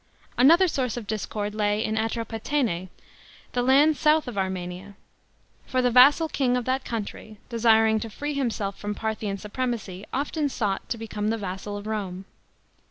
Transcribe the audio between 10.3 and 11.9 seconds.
sought to become the vassal of